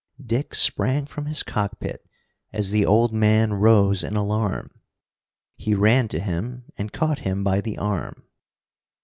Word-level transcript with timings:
Dick 0.19 0.55
sprang 0.55 1.05
from 1.05 1.27
his 1.27 1.43
cockpit 1.43 2.03
as 2.51 2.71
the 2.71 2.87
old 2.87 3.13
man 3.13 3.53
rose 3.53 4.03
in 4.03 4.15
alarm. 4.15 4.71
He 5.57 5.75
ran 5.75 6.07
to 6.07 6.19
him 6.19 6.63
and 6.75 6.91
caught 6.91 7.19
him 7.19 7.43
by 7.43 7.61
the 7.61 7.77
arm. 7.77 8.23